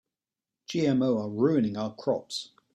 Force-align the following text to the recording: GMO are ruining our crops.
GMO 0.67 1.21
are 1.21 1.29
ruining 1.29 1.77
our 1.77 1.93
crops. 1.93 2.49